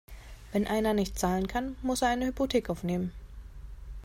Wenn 0.51 0.65
einer 0.65 0.95
nicht 0.95 1.19
zahlen 1.19 1.45
kann, 1.47 1.75
muss 1.83 2.01
er 2.01 2.07
eine 2.07 2.25
Hypothek 2.25 2.71
aufnehmen. 2.71 3.11